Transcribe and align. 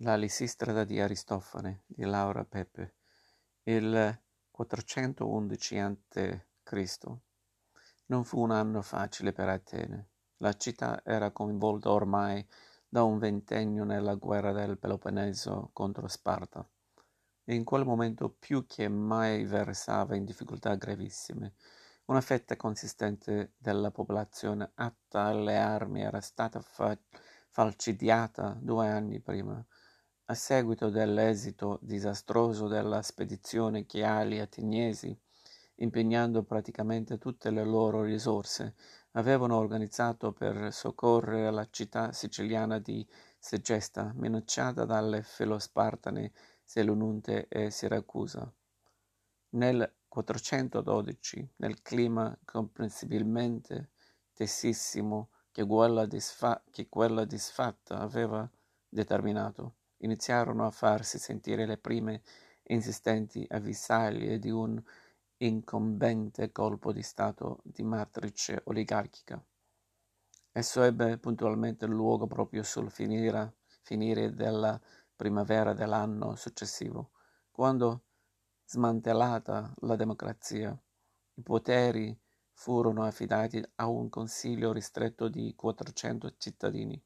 La 0.00 0.14
Lisistrata 0.14 0.84
di 0.84 1.00
Aristofane 1.00 1.84
di 1.86 2.04
Laura 2.04 2.44
Pepe, 2.44 2.96
il 3.62 4.20
411 4.50 5.78
a.C. 5.78 6.98
Non 8.04 8.24
fu 8.24 8.42
un 8.42 8.50
anno 8.50 8.82
facile 8.82 9.32
per 9.32 9.48
Atene. 9.48 10.10
La 10.36 10.52
città 10.52 11.00
era 11.02 11.30
coinvolta 11.30 11.90
ormai 11.92 12.46
da 12.86 13.04
un 13.04 13.16
ventennio 13.16 13.84
nella 13.84 14.16
guerra 14.16 14.52
del 14.52 14.76
Peloponneso 14.76 15.70
contro 15.72 16.08
Sparta 16.08 16.68
e 17.44 17.54
in 17.54 17.64
quel 17.64 17.86
momento 17.86 18.28
più 18.28 18.66
che 18.66 18.88
mai 18.88 19.46
versava 19.46 20.14
in 20.14 20.26
difficoltà 20.26 20.74
gravissime. 20.74 21.54
Una 22.04 22.20
fetta 22.20 22.54
consistente 22.56 23.54
della 23.56 23.90
popolazione 23.90 24.72
atta 24.74 25.22
alle 25.22 25.56
armi 25.56 26.02
era 26.02 26.20
stata 26.20 26.60
fa- 26.60 26.98
falcidiata 27.48 28.58
due 28.60 28.88
anni 28.88 29.20
prima 29.20 29.66
a 30.28 30.34
seguito 30.34 30.90
dell'esito 30.90 31.78
disastroso 31.82 32.66
della 32.66 33.00
spedizione 33.02 33.86
Chiali 33.86 34.40
ateniesi, 34.40 35.16
impegnando 35.76 36.42
praticamente 36.42 37.16
tutte 37.16 37.50
le 37.50 37.64
loro 37.64 38.02
risorse, 38.02 38.74
avevano 39.12 39.56
organizzato 39.56 40.32
per 40.32 40.72
soccorrere 40.72 41.52
la 41.52 41.68
città 41.70 42.10
siciliana 42.10 42.80
di 42.80 43.06
Segesta, 43.38 44.12
minacciata 44.16 44.84
dalle 44.84 45.22
filospartane 45.22 46.32
Selununte 46.64 47.46
e 47.46 47.70
Siracusa. 47.70 48.52
Nel 49.50 49.94
412, 50.08 51.50
nel 51.56 51.82
clima 51.82 52.36
comprensibilmente 52.44 53.90
tessissimo 54.32 55.28
che 55.52 55.64
quella, 55.64 56.04
disfa- 56.04 56.60
che 56.68 56.88
quella 56.88 57.24
disfatta 57.24 58.00
aveva 58.00 58.48
determinato, 58.88 59.76
iniziarono 59.98 60.66
a 60.66 60.70
farsi 60.70 61.18
sentire 61.18 61.66
le 61.66 61.78
prime 61.78 62.22
insistenti 62.64 63.46
avvisaglie 63.48 64.38
di 64.38 64.50
un 64.50 64.82
incombente 65.38 66.50
colpo 66.52 66.92
di 66.92 67.02
Stato 67.02 67.60
di 67.62 67.82
matrice 67.82 68.62
oligarchica. 68.64 69.42
Esso 70.52 70.82
ebbe 70.82 71.18
puntualmente 71.18 71.86
luogo 71.86 72.26
proprio 72.26 72.62
sul 72.62 72.90
finire, 72.90 73.56
finire 73.82 74.32
della 74.32 74.80
primavera 75.14 75.74
dell'anno 75.74 76.34
successivo, 76.34 77.10
quando, 77.50 78.04
smantellata 78.64 79.74
la 79.80 79.96
democrazia, 79.96 80.78
i 81.34 81.42
poteri 81.42 82.18
furono 82.52 83.04
affidati 83.04 83.62
a 83.76 83.86
un 83.86 84.08
consiglio 84.08 84.72
ristretto 84.72 85.28
di 85.28 85.54
400 85.54 86.36
cittadini. 86.38 87.00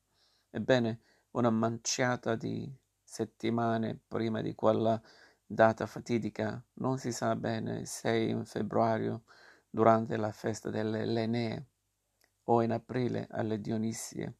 Ebbene, 0.51 1.01
una 1.33 1.51
manciata 1.51 2.37
di 2.37 2.73
settimane 3.11 3.99
prima 4.07 4.41
di 4.41 4.55
quella 4.55 5.01
data 5.45 5.87
fatidica, 5.87 6.63
non 6.75 6.97
si 6.97 7.11
sa 7.11 7.35
bene 7.35 7.85
se 7.85 8.15
in 8.15 8.45
febbraio 8.45 9.25
durante 9.69 10.17
la 10.17 10.31
festa 10.31 10.71
delle 10.71 11.05
Lenee 11.05 11.67
o 12.45 12.63
in 12.63 12.71
aprile 12.71 13.27
alle 13.31 13.61
Dionisie. 13.61 14.35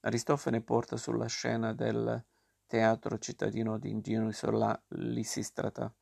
Aristofane 0.00 0.60
porta 0.60 0.96
sulla 0.96 1.28
scena 1.28 1.72
del 1.72 2.20
teatro 2.66 3.16
cittadino 3.18 3.78
di 3.78 4.00
Dionisola 4.00 4.76
Lisistrata, 4.88 5.94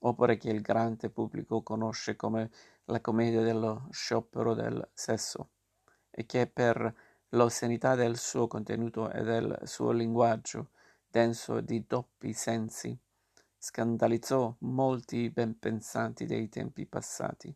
opera 0.00 0.34
che 0.34 0.50
il 0.50 0.60
grande 0.60 1.08
pubblico 1.08 1.62
conosce 1.62 2.16
come 2.16 2.50
la 2.84 3.00
commedia 3.00 3.40
dello 3.40 3.88
sciopero 3.90 4.52
del 4.52 4.86
sesso 4.92 5.52
e 6.10 6.26
che 6.26 6.48
per 6.48 6.94
l'ossenità 7.30 7.94
del 7.94 8.18
suo 8.18 8.46
contenuto 8.46 9.10
e 9.10 9.22
del 9.22 9.58
suo 9.64 9.90
linguaggio 9.92 10.72
denso 11.08 11.60
di 11.60 11.84
doppi 11.86 12.32
sensi 12.32 12.98
scandalizzò 13.58 14.54
molti 14.60 15.28
ben 15.30 15.58
pensanti 15.58 16.24
dei 16.24 16.48
tempi 16.48 16.86
passati. 16.86 17.52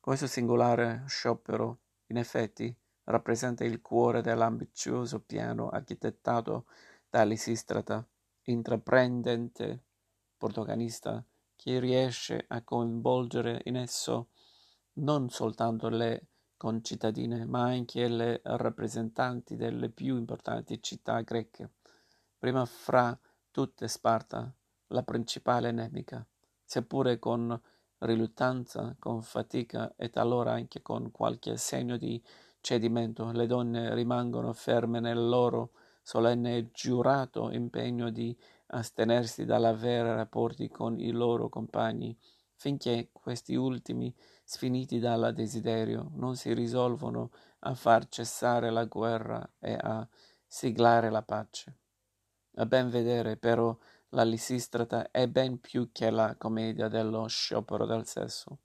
Questo 0.00 0.26
singolare 0.26 1.04
sciopero, 1.06 1.78
in 2.06 2.16
effetti, 2.16 2.74
rappresenta 3.04 3.64
il 3.64 3.80
cuore 3.80 4.22
dell'ambizioso 4.22 5.20
piano 5.20 5.68
architettato 5.68 6.66
da 7.08 7.22
Lisistrata, 7.22 8.04
intraprendente 8.42 9.84
protagonista 10.36 11.24
che 11.54 11.78
riesce 11.78 12.44
a 12.48 12.62
coinvolgere 12.62 13.60
in 13.64 13.76
esso 13.76 14.30
non 14.94 15.28
soltanto 15.30 15.88
le 15.88 16.26
concittadine, 16.56 17.44
ma 17.44 17.64
anche 17.64 18.08
le 18.08 18.40
rappresentanti 18.42 19.56
delle 19.56 19.90
più 19.90 20.16
importanti 20.16 20.82
città 20.82 21.20
greche, 21.20 21.70
prima 22.46 22.64
fra 22.64 23.18
tutte 23.50 23.88
Sparta, 23.88 24.48
la 24.90 25.02
principale 25.02 25.72
nemica, 25.72 26.24
seppure 26.62 27.18
con 27.18 27.60
riluttanza, 27.98 28.94
con 29.00 29.20
fatica 29.20 29.92
e 29.96 30.10
talora 30.10 30.52
anche 30.52 30.80
con 30.80 31.10
qualche 31.10 31.56
segno 31.56 31.96
di 31.96 32.22
cedimento, 32.60 33.32
le 33.32 33.48
donne 33.48 33.92
rimangono 33.94 34.52
ferme 34.52 35.00
nel 35.00 35.28
loro 35.28 35.72
solenne 36.02 36.56
e 36.56 36.70
giurato 36.70 37.50
impegno 37.50 38.10
di 38.10 38.38
astenersi 38.66 39.44
dall'avere 39.44 40.14
rapporti 40.14 40.68
con 40.68 41.00
i 41.00 41.10
loro 41.10 41.48
compagni, 41.48 42.16
finché 42.54 43.08
questi 43.10 43.56
ultimi, 43.56 44.14
sfiniti 44.44 45.00
dal 45.00 45.34
desiderio, 45.34 46.12
non 46.14 46.36
si 46.36 46.54
risolvono 46.54 47.32
a 47.58 47.74
far 47.74 48.06
cessare 48.06 48.70
la 48.70 48.84
guerra 48.84 49.54
e 49.58 49.76
a 49.76 50.06
siglare 50.46 51.10
la 51.10 51.22
pace. 51.22 51.78
A 52.58 52.64
ben 52.64 52.88
vedere, 52.88 53.36
però, 53.36 53.76
la 54.10 54.22
Lisistrata 54.22 55.10
è 55.10 55.28
ben 55.28 55.60
più 55.60 55.90
che 55.92 56.08
la 56.08 56.36
commedia 56.38 56.88
dello 56.88 57.26
sciopero 57.26 57.84
del 57.84 58.06
sesso. 58.06 58.60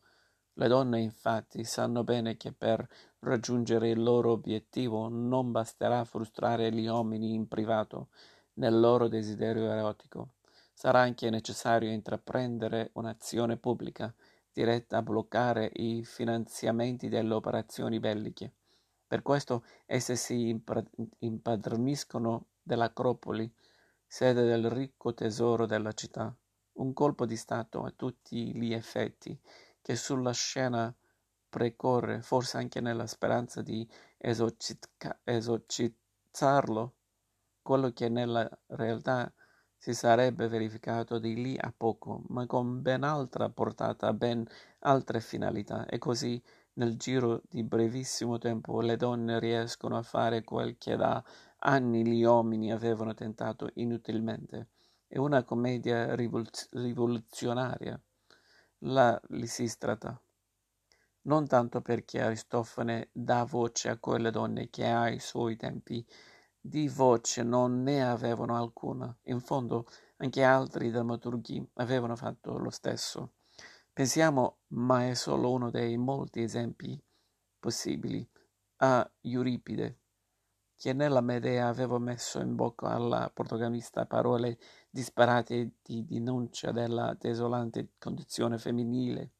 Le 0.53 0.67
donne, 0.69 1.01
infatti, 1.01 1.65
sanno 1.65 2.05
bene 2.05 2.37
che 2.37 2.53
per 2.53 2.87
raggiungere 3.19 3.89
il 3.89 4.01
loro 4.01 4.31
obiettivo 4.31 5.09
non 5.09 5.51
basterà 5.51 6.05
frustrare 6.05 6.71
gli 6.71 6.87
uomini 6.87 7.33
in 7.33 7.49
privato 7.49 8.07
nel 8.53 8.79
loro 8.79 9.09
desiderio 9.09 9.69
erotico. 9.69 10.35
Sarà 10.73 11.01
anche 11.01 11.29
necessario 11.29 11.91
intraprendere 11.91 12.91
un'azione 12.93 13.57
pubblica 13.57 14.13
diretta 14.53 14.97
a 14.97 15.01
bloccare 15.01 15.69
i 15.75 16.05
finanziamenti 16.05 17.09
delle 17.09 17.33
operazioni 17.33 17.99
belliche. 17.99 18.53
Per 19.05 19.21
questo 19.21 19.65
esse 19.85 20.15
si 20.15 20.63
impadroniscono 21.19 22.45
dell'Acropoli, 22.63 23.53
sede 24.13 24.43
del 24.43 24.69
ricco 24.69 25.13
tesoro 25.13 25.65
della 25.65 25.93
città, 25.93 26.35
un 26.73 26.91
colpo 26.91 27.25
di 27.25 27.37
Stato 27.37 27.83
a 27.83 27.93
tutti 27.95 28.53
gli 28.53 28.73
effetti, 28.73 29.39
che 29.81 29.95
sulla 29.95 30.33
scena 30.33 30.93
precorre, 31.47 32.21
forse 32.21 32.57
anche 32.57 32.81
nella 32.81 33.07
speranza 33.07 33.61
di 33.61 33.89
esorcizzarlo, 34.17 35.95
quello 37.61 37.93
che 37.93 38.09
nella 38.09 38.49
realtà 38.67 39.33
si 39.77 39.93
sarebbe 39.93 40.49
verificato 40.49 41.17
di 41.17 41.41
lì 41.41 41.57
a 41.57 41.73
poco, 41.75 42.23
ma 42.27 42.45
con 42.47 42.81
ben 42.81 43.03
altra 43.03 43.49
portata, 43.49 44.11
ben 44.11 44.45
altre 44.79 45.21
finalità, 45.21 45.85
e 45.85 45.97
così 45.99 46.43
nel 46.73 46.97
giro 46.97 47.43
di 47.49 47.63
brevissimo 47.63 48.37
tempo 48.37 48.81
le 48.81 48.97
donne 48.97 49.39
riescono 49.39 49.95
a 49.95 50.03
fare 50.03 50.43
quel 50.43 50.77
che 50.77 50.97
da 50.97 51.23
anni 51.63 52.05
gli 52.05 52.23
uomini 52.23 52.71
avevano 52.71 53.13
tentato 53.13 53.69
inutilmente. 53.75 54.69
È 55.07 55.17
una 55.17 55.43
commedia 55.43 56.15
rivoluzionaria, 56.15 57.99
la 58.79 59.19
Lisistrata. 59.29 60.19
Non 61.23 61.47
tanto 61.47 61.81
perché 61.81 62.21
Aristofane 62.21 63.09
dà 63.11 63.43
voce 63.43 63.89
a 63.89 63.97
quelle 63.97 64.31
donne 64.31 64.69
che 64.69 64.85
ai 64.85 65.19
suoi 65.19 65.55
tempi 65.55 66.05
di 66.59 66.87
voce 66.87 67.43
non 67.43 67.83
ne 67.83 68.03
avevano 68.07 68.55
alcuna. 68.55 69.15
In 69.23 69.39
fondo 69.39 69.85
anche 70.17 70.43
altri 70.43 70.89
drammaturghi 70.89 71.69
avevano 71.73 72.15
fatto 72.15 72.57
lo 72.57 72.69
stesso. 72.69 73.33
Pensiamo, 73.91 74.59
ma 74.67 75.07
è 75.07 75.13
solo 75.13 75.51
uno 75.51 75.69
dei 75.69 75.97
molti 75.97 76.41
esempi 76.41 76.99
possibili, 77.59 78.27
a 78.77 79.07
Euripide, 79.21 80.00
che 80.81 80.93
nella 80.93 81.21
Medea 81.21 81.67
aveva 81.67 81.99
messo 81.99 82.39
in 82.39 82.55
bocca 82.55 82.87
alla 82.87 83.29
protagonista 83.31 84.07
parole 84.07 84.57
disperate 84.89 85.73
di 85.83 86.03
denuncia 86.07 86.71
della 86.71 87.15
desolante 87.19 87.91
condizione 87.99 88.57
femminile, 88.57 89.33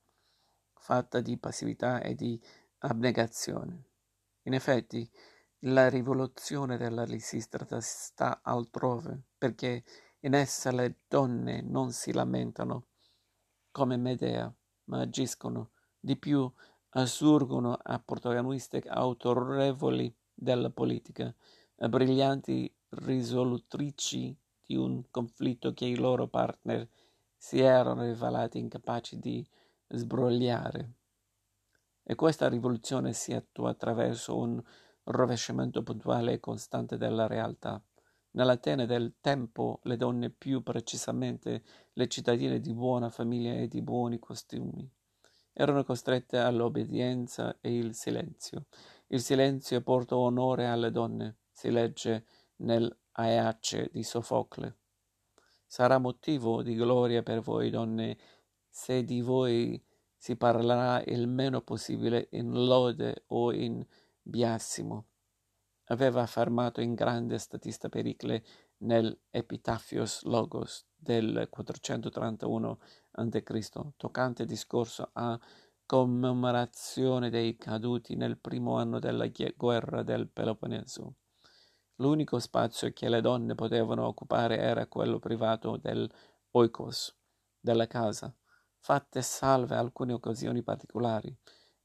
fatta 0.75 1.19
di 1.19 1.39
passività 1.39 1.99
e 1.99 2.13
di 2.13 2.39
abnegazione. 2.81 3.85
In 4.43 4.53
effetti, 4.53 5.09
la 5.61 5.89
rivoluzione 5.89 6.77
della 6.77 7.05
Lisistrata 7.05 7.81
sta 7.81 8.41
altrove, 8.43 9.23
perché 9.35 9.83
in 10.19 10.35
essa 10.35 10.71
le 10.71 10.99
donne 11.07 11.63
non 11.63 11.91
si 11.91 12.13
lamentano 12.13 12.89
come 13.71 13.97
Medea, 13.97 14.53
ma 14.83 14.99
agiscono, 14.99 15.71
di 15.99 16.17
più 16.17 16.53
assurgono 16.89 17.73
a 17.81 17.97
protagoniste 17.97 18.83
autorevoli 18.85 20.15
della 20.41 20.71
politica, 20.71 21.33
a 21.77 21.87
brillanti 21.87 22.73
risolutrici 22.89 24.35
di 24.65 24.75
un 24.75 25.03
conflitto 25.11 25.71
che 25.73 25.85
i 25.85 25.95
loro 25.95 26.27
partner 26.27 26.87
si 27.37 27.59
erano 27.59 28.03
rivelati 28.03 28.57
incapaci 28.57 29.19
di 29.19 29.45
sbrogliare. 29.87 30.93
E 32.03 32.15
questa 32.15 32.49
rivoluzione 32.49 33.13
si 33.13 33.33
attua 33.33 33.69
attraverso 33.69 34.35
un 34.35 34.61
rovesciamento 35.03 35.83
puntuale 35.83 36.33
e 36.33 36.39
costante 36.39 36.97
della 36.97 37.27
realtà. 37.27 37.79
Nell'Atene 38.31 38.87
del 38.87 39.15
tempo 39.21 39.79
le 39.83 39.97
donne, 39.97 40.31
più 40.31 40.63
precisamente 40.63 41.63
le 41.93 42.07
cittadine 42.07 42.59
di 42.59 42.73
buona 42.73 43.09
famiglia 43.09 43.53
e 43.53 43.67
di 43.67 43.81
buoni 43.81 44.17
costumi, 44.17 44.89
erano 45.53 45.83
costrette 45.83 46.37
all'obbedienza 46.37 47.57
e 47.59 47.77
il 47.77 47.93
silenzio. 47.93 48.65
Il 49.13 49.19
silenzio 49.19 49.81
porta 49.81 50.15
onore 50.15 50.67
alle 50.67 50.89
donne, 50.89 51.39
si 51.51 51.69
legge 51.69 52.25
nel 52.57 52.89
Aeace 53.11 53.89
di 53.91 54.03
Sofocle. 54.03 54.77
Sarà 55.65 55.97
motivo 55.97 56.63
di 56.63 56.75
gloria 56.75 57.21
per 57.21 57.41
voi 57.41 57.69
donne 57.69 58.17
se 58.69 59.03
di 59.03 59.19
voi 59.19 59.83
si 60.15 60.37
parlerà 60.37 61.03
il 61.03 61.27
meno 61.27 61.59
possibile 61.59 62.29
in 62.31 62.53
lode 62.53 63.25
o 63.27 63.51
in 63.51 63.85
biasimo. 64.21 65.07
Aveva 65.87 66.21
affermato 66.21 66.79
in 66.79 66.93
grande 66.93 67.37
statista 67.37 67.89
Pericle 67.89 68.41
nel 68.77 69.23
Epitafios 69.29 70.23
Logos 70.23 70.85
del 70.95 71.47
431 71.49 72.79
a.C., 73.11 73.69
toccante 73.97 74.45
discorso 74.45 75.09
a 75.11 75.37
commemorazione 75.91 77.29
dei 77.29 77.57
caduti 77.57 78.15
nel 78.15 78.37
primo 78.37 78.77
anno 78.77 78.97
della 78.97 79.29
guerra 79.57 80.03
del 80.03 80.29
Peloponneso. 80.29 81.15
L'unico 81.95 82.39
spazio 82.39 82.93
che 82.93 83.09
le 83.09 83.19
donne 83.19 83.55
potevano 83.55 84.07
occupare 84.07 84.57
era 84.57 84.87
quello 84.87 85.19
privato 85.19 85.75
del 85.75 86.09
oikos, 86.51 87.13
della 87.59 87.87
casa, 87.87 88.33
fatte 88.77 89.21
salve 89.21 89.75
alcune 89.75 90.13
occasioni 90.13 90.63
particolari. 90.63 91.35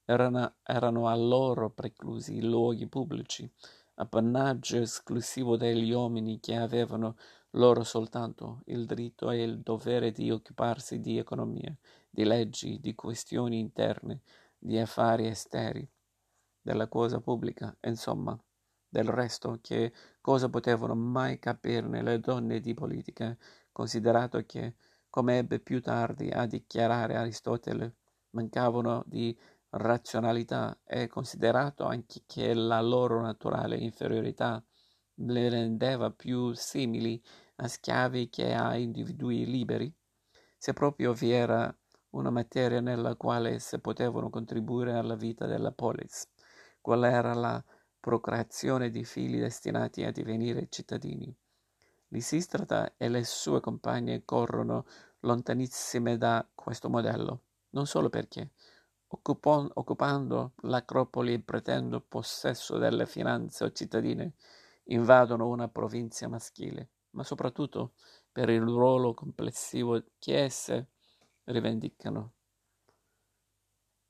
Erano, 0.04 0.54
erano 0.62 1.08
a 1.08 1.16
loro 1.16 1.70
preclusi 1.70 2.36
i 2.36 2.44
luoghi 2.44 2.86
pubblici, 2.86 3.52
appannaggio 3.94 4.76
esclusivo 4.76 5.56
degli 5.56 5.90
uomini 5.90 6.38
che 6.38 6.54
avevano 6.54 7.16
loro 7.56 7.84
soltanto 7.84 8.62
il 8.66 8.86
diritto 8.86 9.30
e 9.30 9.42
il 9.42 9.60
dovere 9.60 10.12
di 10.12 10.30
occuparsi 10.30 11.00
di 11.00 11.18
economia, 11.18 11.74
di 12.08 12.24
leggi, 12.24 12.80
di 12.80 12.94
questioni 12.94 13.58
interne, 13.58 14.22
di 14.58 14.78
affari 14.78 15.26
esteri, 15.26 15.88
della 16.60 16.88
cosa 16.88 17.20
pubblica, 17.20 17.76
insomma, 17.82 18.38
del 18.88 19.08
resto, 19.08 19.58
che 19.60 19.92
cosa 20.20 20.48
potevano 20.48 20.94
mai 20.94 21.38
capirne 21.38 22.02
le 22.02 22.18
donne 22.20 22.60
di 22.60 22.74
politica, 22.74 23.36
considerato 23.72 24.42
che, 24.44 24.76
come 25.08 25.38
ebbe 25.38 25.60
più 25.60 25.80
tardi 25.80 26.30
a 26.30 26.46
dichiarare 26.46 27.16
Aristotele, 27.16 27.96
mancavano 28.30 29.02
di 29.06 29.36
razionalità 29.70 30.78
e 30.84 31.06
considerato 31.06 31.84
anche 31.84 32.22
che 32.26 32.54
la 32.54 32.80
loro 32.80 33.20
naturale 33.20 33.76
inferiorità 33.76 34.62
le 35.20 35.48
rendeva 35.48 36.10
più 36.10 36.52
simili 36.52 37.22
a 37.56 37.68
schiavi 37.68 38.28
che 38.28 38.52
a 38.52 38.76
individui 38.76 39.46
liberi, 39.46 39.92
se 40.56 40.72
proprio 40.72 41.12
vi 41.12 41.30
era 41.30 41.74
una 42.10 42.30
materia 42.30 42.80
nella 42.80 43.14
quale 43.16 43.50
esse 43.50 43.78
potevano 43.78 44.30
contribuire 44.30 44.92
alla 44.92 45.14
vita 45.14 45.46
della 45.46 45.72
polis, 45.72 46.28
qual 46.80 47.04
era 47.04 47.34
la 47.34 47.62
procreazione 47.98 48.90
di 48.90 49.04
figli 49.04 49.38
destinati 49.38 50.04
a 50.04 50.12
divenire 50.12 50.68
cittadini. 50.68 51.34
Lisistrata 52.08 52.94
e 52.96 53.08
le 53.08 53.24
sue 53.24 53.60
compagne 53.60 54.24
corrono 54.24 54.86
lontanissime 55.20 56.16
da 56.16 56.48
questo 56.54 56.88
modello, 56.88 57.40
non 57.70 57.86
solo 57.86 58.08
perché, 58.08 58.52
occupon- 59.08 59.70
occupando 59.74 60.52
l'acropoli 60.62 61.34
e 61.34 61.40
pretendendo 61.40 62.00
possesso 62.00 62.78
delle 62.78 63.06
finanze 63.06 63.72
cittadine, 63.72 64.34
invadono 64.84 65.48
una 65.48 65.68
provincia 65.68 66.28
maschile, 66.28 66.90
ma 67.16 67.24
soprattutto 67.24 67.94
per 68.30 68.50
il 68.50 68.60
ruolo 68.60 69.14
complessivo 69.14 70.00
che 70.18 70.44
esse 70.44 70.90
rivendicano. 71.44 72.34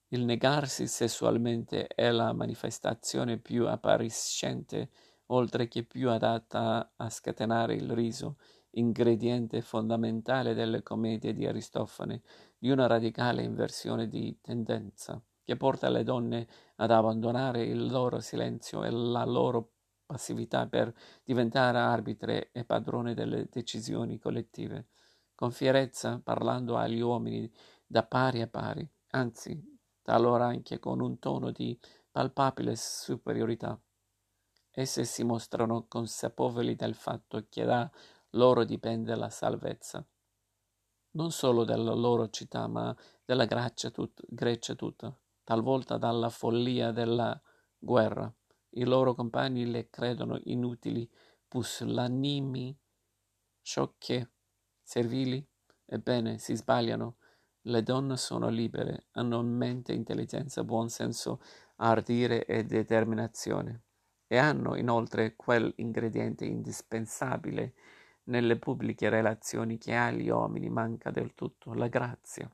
Il 0.08 0.25
negarsi 0.25 0.87
sessualmente 0.88 1.87
è 1.87 2.11
la 2.11 2.32
manifestazione 2.32 3.38
più 3.38 3.67
appariscente, 3.67 4.91
oltre 5.26 5.69
che 5.69 5.85
più 5.85 6.11
adatta 6.11 6.93
a 6.97 7.08
scatenare 7.08 7.75
il 7.75 7.91
riso, 7.91 8.38
ingrediente 8.70 9.62
fondamentale 9.62 10.55
delle 10.55 10.82
commedie 10.82 11.32
di 11.32 11.47
Aristofane, 11.47 12.23
di 12.59 12.70
una 12.70 12.87
radicale 12.87 13.43
inversione 13.43 14.09
di 14.09 14.38
tendenza, 14.41 15.23
che 15.44 15.56
porta 15.56 15.88
le 15.88 16.02
donne 16.02 16.49
ad 16.76 16.91
abbandonare 16.91 17.64
il 17.64 17.87
loro 17.87 18.19
silenzio 18.20 18.82
e 18.82 18.91
la 18.91 19.25
loro 19.25 19.75
passività 20.06 20.67
per 20.67 20.94
diventare 21.25 21.79
arbitre 21.79 22.50
e 22.53 22.64
padrone 22.64 23.12
delle 23.12 23.49
decisioni 23.50 24.19
collettive, 24.19 24.87
con 25.35 25.50
fierezza 25.50 26.20
parlando 26.23 26.76
agli 26.76 27.00
uomini 27.00 27.53
da 27.85 28.05
pari 28.05 28.41
a 28.41 28.47
pari, 28.47 28.88
anzi 29.11 29.61
talora 30.03 30.47
anche 30.47 30.79
con 30.79 31.00
un 31.00 31.19
tono 31.19 31.50
di 31.50 31.79
palpabile 32.11 32.76
superiorità. 32.76 33.79
Esse 34.70 35.05
si 35.05 35.25
mostrano 35.25 35.87
consapevoli 35.88 36.76
del 36.76 36.94
fatto 36.94 37.44
che 37.49 37.64
da 37.64 37.91
loro 38.31 38.64
dipende 38.64 39.14
la 39.17 39.31
salvezza, 39.31 40.06
non 41.12 41.31
solo 41.31 41.64
della 41.64 41.94
loro 41.94 42.29
città, 42.31 42.67
ma 42.67 42.94
della 43.25 43.47
Grecia, 43.47 43.91
tut- 43.91 44.23
Grecia 44.29 44.75
tutta, 44.75 45.14
talvolta 45.43 45.97
dalla 45.97 46.29
follia 46.29 46.93
della 46.93 47.41
guerra. 47.79 48.32
I 48.76 48.84
loro 48.84 49.14
compagni 49.14 49.64
le 49.64 49.88
credono 49.88 50.38
inutili, 50.44 51.08
pusillanimi, 51.49 52.76
sciocche, 53.62 54.31
servili. 54.82 55.44
Ebbene, 55.87 56.38
si 56.38 56.55
sbagliano 56.55 57.17
le 57.67 57.82
donne 57.82 58.17
sono 58.17 58.49
libere, 58.49 59.06
hanno 59.12 59.43
mente, 59.43 59.93
intelligenza, 59.93 60.62
buon 60.62 60.88
senso, 60.88 61.40
ardire 61.76 62.44
e 62.44 62.64
determinazione 62.64 63.82
e 64.28 64.37
hanno 64.37 64.76
inoltre 64.76 65.34
quell'ingrediente 65.37 66.44
indispensabile 66.44 67.75
nelle 68.25 68.58
pubbliche 68.58 69.09
relazioni 69.09 69.78
che 69.78 69.95
agli 69.95 70.28
uomini 70.28 70.68
manca 70.68 71.11
del 71.11 71.35
tutto, 71.35 71.73
la 71.75 71.88
grazia. 71.88 72.49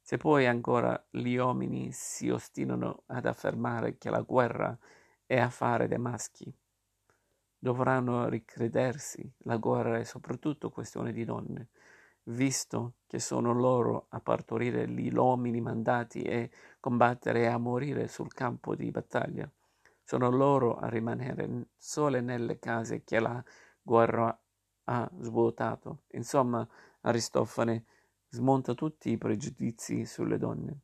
Se 0.00 0.16
poi 0.16 0.46
ancora 0.46 1.06
gli 1.10 1.34
uomini 1.36 1.92
si 1.92 2.28
ostinano 2.30 3.02
ad 3.06 3.26
affermare 3.26 3.98
che 3.98 4.08
la 4.10 4.22
guerra 4.22 4.76
è 5.26 5.38
affare 5.38 5.88
dei 5.88 5.98
maschi, 5.98 6.52
dovranno 7.58 8.28
ricredersi, 8.28 9.28
la 9.38 9.56
guerra 9.56 9.98
è 9.98 10.04
soprattutto 10.04 10.70
questione 10.70 11.12
di 11.12 11.24
donne, 11.24 11.68
visto 12.24 12.94
che 13.06 13.18
sono 13.18 13.52
loro 13.52 14.06
a 14.10 14.20
partorire 14.20 14.88
gli 14.88 15.12
uomini 15.14 15.60
mandati 15.60 16.22
e 16.22 16.50
combattere 16.80 17.42
e 17.42 17.46
a 17.46 17.58
morire 17.58 18.08
sul 18.08 18.32
campo 18.32 18.74
di 18.74 18.90
battaglia. 18.90 19.50
Sono 20.02 20.30
loro 20.30 20.76
a 20.76 20.88
rimanere 20.88 21.68
sole 21.76 22.20
nelle 22.20 22.58
case 22.58 23.02
che 23.02 23.18
la 23.18 23.42
guerra 23.82 24.38
ha 24.84 25.10
svuotato. 25.18 26.02
Insomma, 26.12 26.66
Aristofane 27.00 27.84
smonta 28.28 28.74
tutti 28.74 29.10
i 29.10 29.18
pregiudizi 29.18 30.04
sulle 30.04 30.38
donne, 30.38 30.80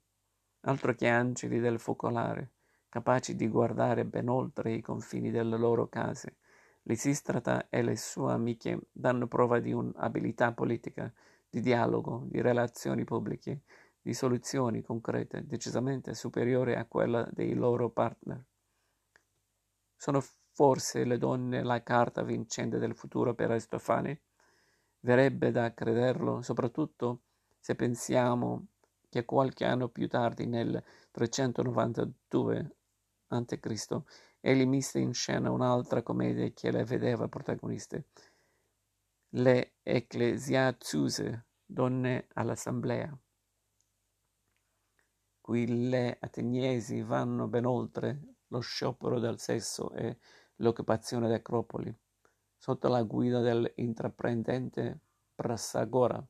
altro 0.63 0.95
che 0.95 1.09
angeli 1.09 1.61
del 1.61 1.79
focolare, 1.79 2.51
capaci 2.93 3.35
di 3.35 3.49
guardare 3.49 4.05
ben 4.05 4.29
oltre 4.29 4.75
i 4.75 4.83
confini 4.83 5.31
delle 5.31 5.57
loro 5.57 5.89
case. 5.89 6.37
Lisistrata 6.83 7.71
e 7.71 7.81
le 7.81 7.97
sue 7.97 8.31
amiche 8.31 8.89
danno 8.93 9.27
prova 9.29 9.61
di 9.61 9.73
un'abilità 9.73 10.53
politica 10.53 11.11
di 11.49 11.63
dialogo, 11.63 12.25
di 12.27 12.43
relazioni 12.43 13.05
pubbliche, 13.05 13.63
di 14.03 14.13
soluzioni 14.13 14.83
concrete 14.83 15.47
decisamente 15.47 16.13
superiore 16.13 16.77
a 16.77 16.85
quella 16.85 17.27
dei 17.33 17.55
loro 17.55 17.89
partner. 17.89 18.45
Sono 19.97 20.23
forse 20.51 21.05
le 21.05 21.17
donne 21.17 21.63
la 21.63 21.83
carta 21.83 22.23
vincente 22.23 22.77
del 22.77 22.95
futuro 22.95 23.33
per 23.33 23.53
Aristofane? 23.53 24.21
Verrebbe 25.01 25.51
da 25.51 25.73
crederlo, 25.73 26.43
soprattutto 26.43 27.23
se 27.59 27.75
pensiamo 27.75 28.67
che 29.09 29.25
qualche 29.25 29.65
anno 29.65 29.89
più 29.89 30.09
tardi, 30.09 30.47
nel 30.47 30.83
392 31.11 32.77
a.C., 33.37 34.03
egli 34.41 34.67
mise 34.67 34.99
in 34.99 35.13
scena 35.13 35.51
un'altra 35.51 36.03
commedia 36.03 36.49
che 36.51 36.71
le 36.71 36.85
vedeva 36.85 37.29
protagoniste 37.29 38.07
le 39.35 39.77
ecclesiazuse, 39.83 41.47
donne 41.65 42.27
all'assemblea. 42.35 43.17
Qui 45.41 45.89
le 45.89 46.19
ateniesi 46.21 47.01
vanno 47.01 47.49
ben 47.49 47.65
oltre 47.65 48.35
lo 48.49 48.61
sciopero 48.61 49.19
del 49.19 49.39
sesso 49.39 49.93
e 49.93 50.19
l'occupazione 50.57 51.29
di 51.29 51.35
acropoli. 51.35 51.95
sotto 52.59 52.87
la 52.89 53.03
guida 53.03 53.41
dell'intraprendente 53.41 55.01
Prassagora, 55.35 56.25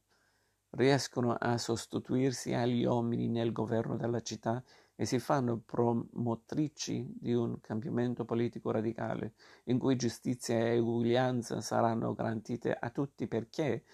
riescono 0.71 1.37
a 1.39 1.59
sostituirsi 1.59 2.55
agli 2.55 2.85
uomini 2.85 3.29
nel 3.29 3.53
governo 3.53 3.97
della 3.97 4.23
città 4.23 4.63
e 4.95 5.05
si 5.07 5.19
fanno 5.19 5.59
promotrici 5.59 7.07
di 7.19 7.33
un 7.33 7.61
cambiamento 7.61 8.25
politico 8.25 8.71
radicale 8.71 9.35
in 9.65 9.79
cui 9.79 9.97
giustizia 9.97 10.59
e 10.59 10.79
uguaglianza 10.79 11.61
saranno 11.61 12.13
garantite 12.13 12.73
a 12.73 12.91
tutti 12.91 13.27
perché 13.27 13.85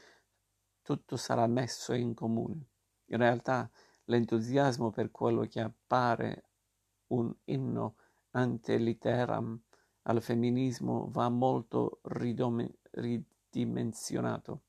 tutto 0.82 1.16
sarà 1.16 1.46
messo 1.46 1.92
in 1.92 2.14
comune. 2.14 2.66
In 3.06 3.18
realtà 3.18 3.70
l'entusiasmo 4.04 4.90
per 4.90 5.10
quello 5.10 5.42
che 5.42 5.60
appare 5.60 6.44
un 7.08 7.34
inno 7.44 7.96
ante 8.30 8.76
litteram 8.76 9.60
al 10.02 10.22
femminismo 10.22 11.08
va 11.10 11.28
molto 11.28 12.00
ridome- 12.04 12.78
ridimensionato. 12.92 14.62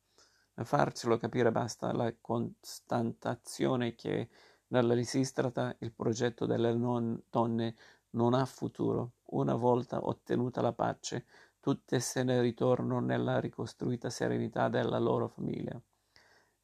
A 0.56 0.64
farcelo 0.66 1.18
capire 1.18 1.52
basta 1.52 1.94
la 1.94 2.14
constatazione 2.20 3.96
che 3.96 4.30
nella 4.70 4.94
Lisistrata 4.94 5.76
il 5.80 5.92
progetto 5.92 6.46
delle 6.46 6.74
non 6.74 7.22
donne 7.30 7.76
non 8.12 8.34
ha 8.34 8.46
futuro. 8.46 9.14
Una 9.32 9.56
volta 9.56 10.06
ottenuta 10.06 10.62
la 10.62 10.74
pace, 10.74 11.26
tutte 11.60 12.00
se 12.00 12.24
ne 12.24 12.42
ritornano 12.42 13.00
nella 13.00 13.40
ricostruita 13.40 14.10
serenità 14.10 14.70
della 14.70 15.00
loro 15.00 15.28
famiglia. 15.28 15.80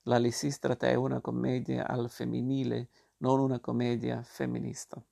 La 0.03 0.17
Lisistrata 0.17 0.87
è 0.87 0.93
una 0.93 1.19
commedia 1.19 1.87
al 1.87 2.09
femminile, 2.09 2.89
non 3.17 3.39
una 3.39 3.59
commedia 3.59 4.21
femminista. 4.21 5.03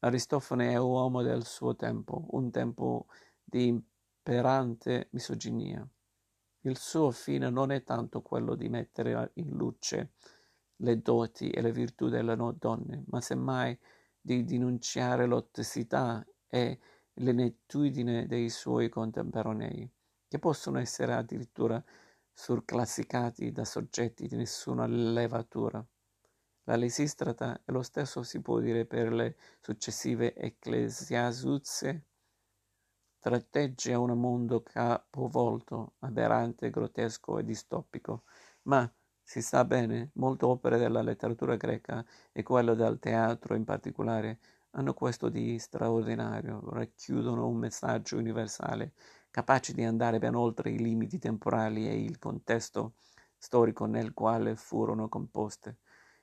Aristofane 0.00 0.70
è 0.70 0.76
un 0.76 0.90
uomo 0.90 1.22
del 1.22 1.44
suo 1.44 1.74
tempo, 1.74 2.26
un 2.30 2.50
tempo 2.50 3.06
di 3.42 3.66
imperante 3.66 5.08
misoginia. 5.10 5.86
Il 6.62 6.76
suo 6.76 7.10
fine 7.10 7.50
non 7.50 7.72
è 7.72 7.82
tanto 7.82 8.22
quello 8.22 8.54
di 8.54 8.68
mettere 8.68 9.32
in 9.34 9.50
luce 9.50 10.12
le 10.80 11.00
doti 11.00 11.50
e 11.50 11.60
le 11.60 11.72
virtù 11.72 12.08
delle 12.08 12.36
donne, 12.58 13.04
ma 13.08 13.20
semmai 13.20 13.78
di 14.20 14.44
denunciare 14.44 15.26
l'ottosità 15.26 16.26
e 16.46 16.78
l'inettitudine 17.14 18.26
dei 18.26 18.48
suoi 18.50 18.88
contemporanei, 18.88 19.90
che 20.28 20.38
possono 20.38 20.78
essere 20.78 21.14
addirittura 21.14 21.82
surclassicati 22.32 23.52
da 23.52 23.64
soggetti 23.64 24.26
di 24.26 24.36
nessuna 24.36 24.86
levatura. 24.86 25.84
La 26.64 26.76
Lisistrata 26.76 27.60
e 27.64 27.72
lo 27.72 27.82
stesso 27.82 28.22
si 28.22 28.40
può 28.40 28.60
dire 28.60 28.86
per 28.86 29.12
le 29.12 29.36
successive 29.60 30.34
Ecclesiasuzze 30.34 32.04
tratteggia 33.20 33.98
un 33.98 34.18
mondo 34.18 34.62
capovolto, 34.62 35.94
aberrante, 35.98 36.70
grottesco 36.70 37.38
e 37.38 37.44
distopico, 37.44 38.24
ma 38.62 38.90
si 39.30 39.42
sa 39.42 39.64
bene, 39.64 40.10
molte 40.14 40.44
opere 40.44 40.76
della 40.76 41.02
letteratura 41.02 41.54
greca 41.54 42.04
e 42.32 42.42
quelle 42.42 42.74
del 42.74 42.98
teatro 42.98 43.54
in 43.54 43.62
particolare 43.62 44.40
hanno 44.70 44.92
questo 44.92 45.28
di 45.28 45.56
straordinario, 45.60 46.68
racchiudono 46.68 47.46
un 47.46 47.56
messaggio 47.56 48.16
universale, 48.16 48.92
capace 49.30 49.72
di 49.72 49.84
andare 49.84 50.18
ben 50.18 50.34
oltre 50.34 50.70
i 50.70 50.78
limiti 50.78 51.18
temporali 51.18 51.86
e 51.88 52.02
il 52.02 52.18
contesto 52.18 52.94
storico 53.38 53.84
nel 53.84 54.14
quale 54.14 54.56
furono 54.56 55.08
composte. 55.08 55.76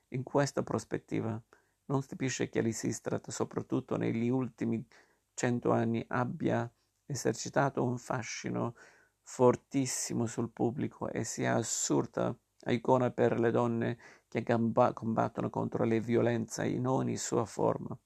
In 0.10 0.24
questa 0.24 0.62
prospettiva 0.62 1.42
non 1.86 2.02
stupisce 2.02 2.50
che 2.50 2.60
Lisistrata, 2.60 3.32
soprattutto 3.32 3.96
negli 3.96 4.28
ultimi 4.28 4.86
cento 5.34 5.72
anni, 5.72 6.04
abbia 6.10 6.70
esercitato 7.06 7.86
un 7.86 7.98
fascino 7.98 8.76
fortissimo 9.22 10.26
sul 10.26 10.52
pubblico 10.52 11.10
e 11.10 11.24
sia 11.24 11.56
assurda 11.56 12.38
icona 12.72 13.12
per 13.12 13.40
le 13.40 13.52
donne 13.52 13.98
che 14.28 14.44
combattono 14.44 15.50
contro 15.50 15.84
le 15.84 16.00
violenze 16.00 16.68
in 16.68 16.88
ogni 16.88 17.18
sua 17.18 17.46
forma. 17.46 17.98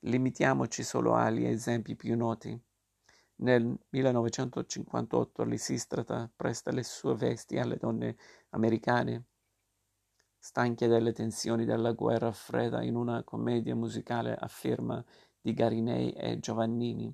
Limitiamoci 0.00 0.82
solo 0.82 1.14
agli 1.14 1.44
esempi 1.44 1.96
più 1.96 2.16
noti. 2.16 2.58
Nel 3.36 3.78
1958 3.90 5.44
Lisistrata 5.44 6.30
presta 6.34 6.70
le 6.70 6.82
sue 6.82 7.14
vesti 7.14 7.58
alle 7.58 7.76
donne 7.76 8.16
americane, 8.50 9.24
stanche 10.38 10.86
delle 10.86 11.12
tensioni 11.12 11.64
della 11.64 11.92
guerra 11.92 12.30
fredda 12.30 12.82
in 12.82 12.96
una 12.96 13.22
commedia 13.24 13.74
musicale 13.74 14.34
a 14.34 14.46
firma 14.46 15.02
di 15.40 15.54
Garinei 15.54 16.12
e 16.12 16.38
Giovannini. 16.38 17.12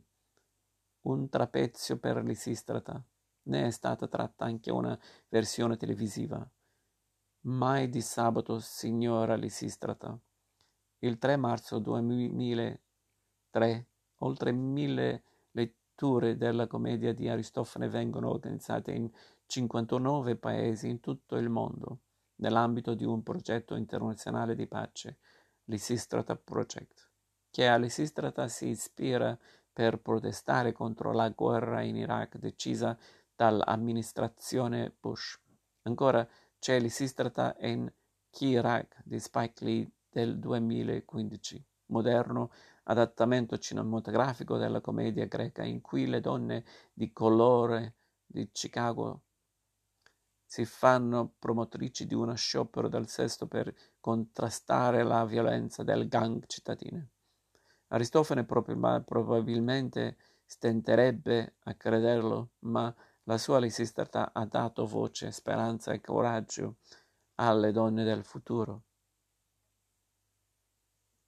Un 1.03 1.29
trapezio 1.29 1.97
per 1.97 2.25
Lisistrata. 2.25 3.01
Ne 3.43 3.67
è 3.67 3.71
stata 3.71 4.09
tratta 4.09 4.45
anche 4.45 4.73
una 4.73 4.99
versione 5.29 5.77
televisiva. 5.77 6.47
Mai 7.45 7.89
di 7.89 8.03
sabato, 8.03 8.59
signora 8.59 9.35
Lisistrata. 9.35 10.15
Il 10.99 11.17
3 11.17 11.37
marzo 11.37 11.79
2003, 11.79 13.87
oltre 14.19 14.53
mille 14.53 15.23
letture 15.53 16.37
della 16.37 16.67
commedia 16.67 17.15
di 17.15 17.31
Aristofane 17.31 17.89
vengono 17.89 18.29
organizzate 18.29 18.93
in 18.93 19.11
59 19.47 20.37
paesi 20.37 20.91
in 20.91 21.01
tutto 21.01 21.37
il 21.37 21.49
mondo, 21.49 22.01
nell'ambito 22.37 22.93
di 22.93 23.07
un 23.07 23.23
progetto 23.23 23.75
internazionale 23.75 24.55
di 24.55 24.67
pace, 24.67 25.17
l'Isistrata 25.65 26.37
Project, 26.37 27.09
che 27.49 27.67
a 27.67 27.79
Lisistrata 27.79 28.49
si 28.49 28.69
ispira 28.69 29.35
per 29.73 29.99
protestare 30.03 30.73
contro 30.73 31.13
la 31.13 31.31
guerra 31.31 31.81
in 31.81 31.97
Iraq 31.97 32.37
decisa 32.37 32.99
dall'amministrazione 33.35 34.95
Bush. 35.01 35.41
Ancora, 35.85 36.29
c'è 36.61 36.79
l'Isistrata 36.79 37.57
in 37.61 37.91
Kirak 38.29 39.01
di 39.03 39.19
Spike 39.19 39.65
Lee 39.65 39.91
del 40.11 40.39
2015, 40.39 41.65
moderno 41.87 42.51
adattamento 42.85 43.57
cinematografico 43.59 44.59
della 44.59 44.81
commedia 44.81 45.25
greca 45.25 45.65
in 45.65 45.81
cui 45.81 46.07
le 46.07 46.21
donne 46.21 46.65
di 46.93 47.13
colore 47.13 47.95
di 48.27 48.51
Chicago 48.53 49.23
si 50.45 50.65
fanno 50.65 51.33
promotrici 51.39 52.07
di 52.07 52.15
uno 52.15 52.35
sciopero 52.35 52.89
del 52.89 53.09
sesto 53.09 53.47
per 53.47 53.73
contrastare 53.99 55.03
la 55.03 55.25
violenza 55.25 55.83
del 55.83 56.09
gang 56.09 56.45
cittadine. 56.47 57.09
Aristofane 57.89 58.45
probabilmente 58.45 60.17
stenterebbe 60.45 61.55
a 61.61 61.75
crederlo, 61.75 62.51
ma 62.61 62.95
la 63.31 63.39
sua 63.39 63.61
Lisistrata 63.61 64.33
ha 64.33 64.45
dato 64.45 64.89
voce, 64.89 65.31
speranza 65.31 65.93
e 65.93 66.01
coraggio 66.01 66.79
alle 67.37 67.71
donne 67.71 68.03
del 68.03 68.25
futuro. 68.25 68.87